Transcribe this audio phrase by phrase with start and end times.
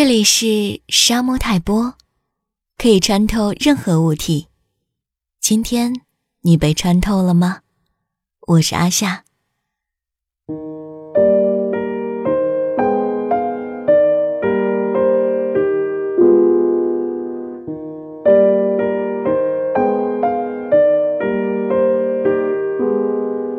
[0.00, 1.94] 这里是沙漠泰波，
[2.80, 4.46] 可以穿透任何物体。
[5.40, 5.92] 今天
[6.42, 7.62] 你被穿透了吗？
[8.46, 9.24] 我是阿夏。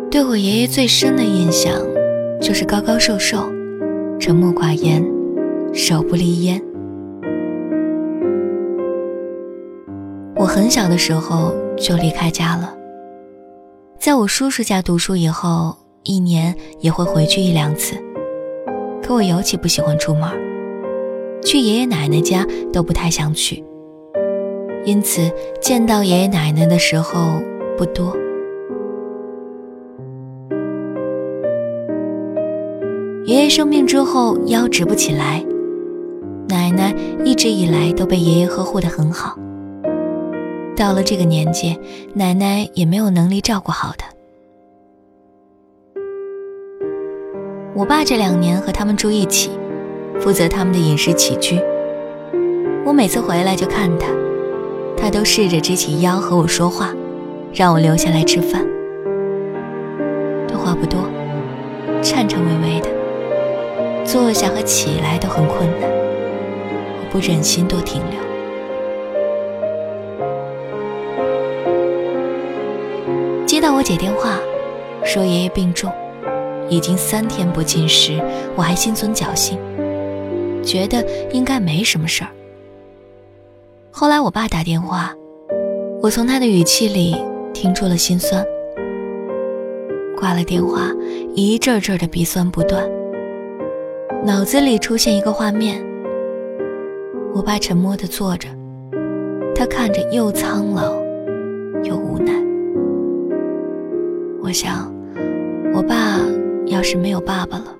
[0.09, 1.77] 对我爷爷最深的印象，
[2.41, 3.51] 就是高高瘦瘦，
[4.21, 5.18] 沉默寡言。
[5.73, 6.61] 手不离烟。
[10.35, 12.73] 我很小的时候就离开家了，
[13.99, 17.95] 在我叔叔家读书以后，一年也会回去一两次。
[19.03, 20.29] 可我尤其不喜欢出门，
[21.43, 23.63] 去爷爷奶奶家都不太想去，
[24.85, 25.29] 因此
[25.61, 27.41] 见到爷爷奶奶的时候
[27.77, 28.15] 不多。
[33.25, 35.43] 爷爷生病之后腰直不起来。
[36.49, 36.91] 奶奶
[37.23, 39.37] 一直以来都被爷爷呵护得很好。
[40.75, 41.77] 到了这个年纪，
[42.15, 44.09] 奶奶也没有能力照顾好他。
[47.75, 49.51] 我爸这两年和他们住一起，
[50.19, 51.61] 负责他们的饮食起居。
[52.83, 54.07] 我每次回来就看他，
[54.97, 56.91] 他都试着直起腰和我说话，
[57.53, 58.65] 让我留下来吃饭。
[60.47, 61.01] 他话不多，
[62.01, 62.89] 颤颤巍巍的，
[64.03, 65.98] 坐下和起来都很困难。
[67.11, 68.19] 不忍心多停留。
[73.45, 74.39] 接到我姐电话，
[75.03, 75.91] 说爷爷病重，
[76.69, 78.21] 已经三天不进食，
[78.55, 79.57] 我还心存侥幸，
[80.63, 82.29] 觉得应该没什么事儿。
[83.91, 85.13] 后来我爸打电话，
[86.01, 87.17] 我从他的语气里
[87.53, 88.45] 听出了心酸。
[90.15, 90.91] 挂了电话，
[91.33, 92.87] 一阵阵的鼻酸不断，
[94.23, 95.88] 脑子里出现一个画面。
[97.33, 98.49] 我爸沉默地坐着，
[99.55, 100.93] 他看着又苍老
[101.83, 102.33] 又无奈。
[104.41, 104.93] 我想，
[105.73, 106.19] 我爸
[106.65, 107.75] 要是没有爸爸了，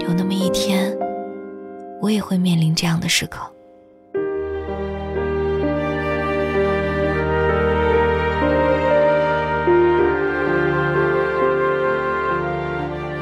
[0.00, 0.96] 有那么一天，
[2.00, 3.40] 我也会面临这样的时刻。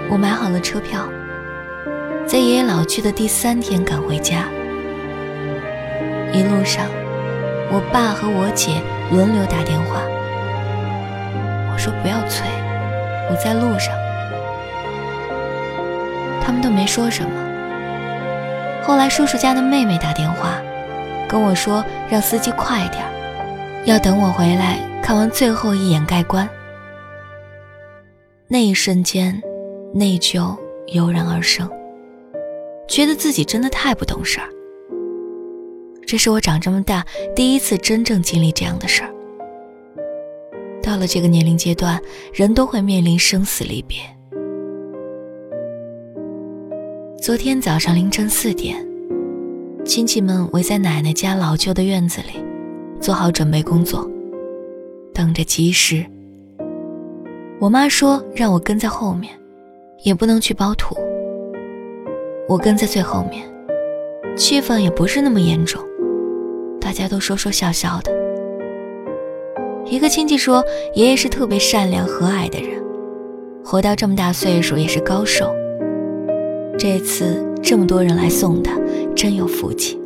[0.09, 1.09] 我买好了车票，
[2.27, 4.47] 在爷爷老去的第三天赶回家。
[6.37, 6.85] 一路上，
[7.73, 10.03] 我爸和我姐轮流打电话。
[11.73, 12.47] 我说不要催，
[13.31, 13.95] 我在路上。
[16.43, 17.31] 他们都没说什么。
[18.83, 20.61] 后来叔叔家的妹妹打电话，
[21.27, 23.03] 跟我说让司机快点
[23.87, 26.47] 要等我回来看完最后一眼盖棺。
[28.47, 29.41] 那一瞬间，
[29.95, 30.55] 内疚
[30.89, 31.67] 油然而生，
[32.87, 34.49] 觉得自己真的太不懂事儿。
[36.07, 39.13] 这是我长这么大第一次真正经历这样的事儿。
[40.81, 42.01] 到了这个年龄阶段，
[42.33, 43.99] 人都会面临生死离别。
[47.21, 48.77] 昨天早上凌晨四点，
[49.85, 52.41] 亲戚们围在奶奶家老旧的院子里，
[53.01, 54.09] 做好准备工作，
[55.13, 56.07] 等着吉时。
[57.59, 59.35] 我妈说让我跟在后面，
[60.05, 60.97] 也不能去包土。
[62.49, 63.45] 我跟在最后面，
[64.37, 65.83] 气氛也不是那么严重。
[66.97, 68.11] 大家都说说笑笑的。
[69.85, 70.65] 一个亲戚说，
[70.95, 72.83] 爷爷是特别善良和蔼的人，
[73.63, 75.55] 活到这么大岁数也是高寿。
[76.79, 78.81] 这次这么多人来送他，
[79.15, 80.01] 真有福气。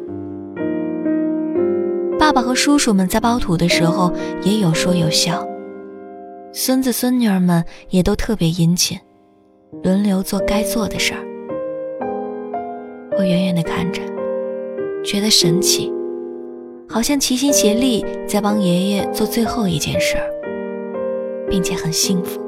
[2.18, 4.12] 爸爸和叔叔们在包土的时候
[4.42, 5.48] 也有说有笑，
[6.52, 8.98] 孙子孙女儿们也都特别殷勤，
[9.84, 11.20] 轮流做该做的事儿。
[13.16, 14.02] 我远远地看着，
[15.04, 15.92] 觉得神奇。
[16.92, 20.26] 好像齐心协力在帮爷爷做最后一件事儿，
[21.48, 22.40] 并且很幸福。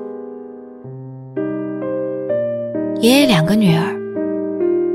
[3.01, 3.97] 爷爷两个女儿，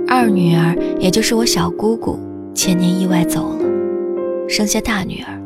[0.06, 2.20] 二女儿也就是我小姑姑，
[2.54, 3.64] 前年意外走了，
[4.50, 5.42] 剩下大女儿。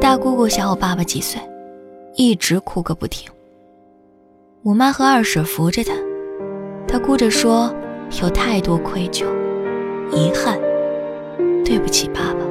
[0.00, 1.42] 大姑姑小我爸爸几岁，
[2.14, 3.28] 一直哭个不停。
[4.62, 5.94] 我妈和二婶扶着她，
[6.86, 7.74] 她哭着说
[8.22, 9.24] ：“有太多愧疚、
[10.12, 10.56] 遗憾，
[11.64, 12.46] 对不起爸爸。”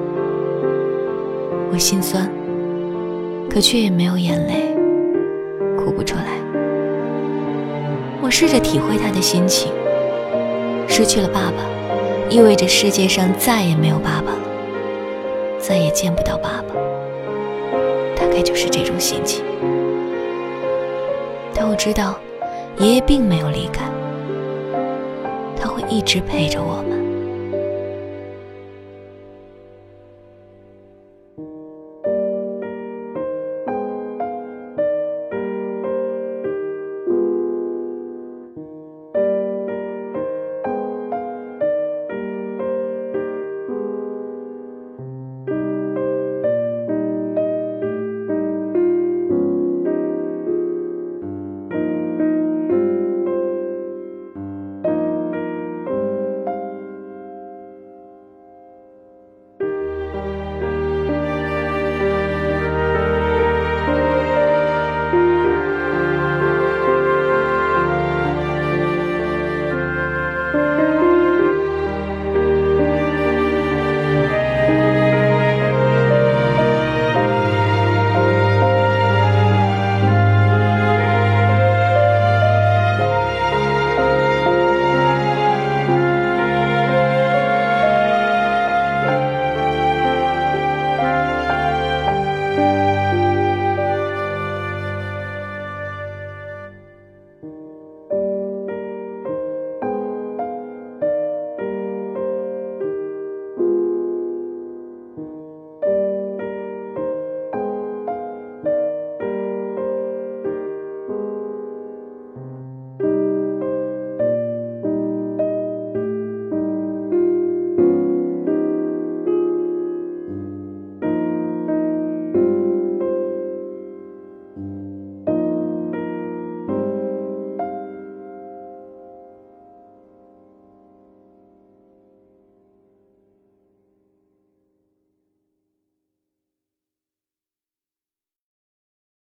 [1.82, 2.30] 心酸，
[3.50, 4.76] 可却也没有眼泪，
[5.76, 6.24] 哭不出来。
[8.22, 9.72] 我试着体会他的心情。
[10.88, 11.66] 失去了爸爸，
[12.30, 14.40] 意味着世界上再也没有爸爸了，
[15.58, 16.76] 再也见不到爸爸，
[18.16, 19.44] 大概就是这种心情。
[21.56, 22.20] 但我知道，
[22.78, 23.86] 爷爷并没有离开，
[25.60, 27.01] 他会一直陪着我们。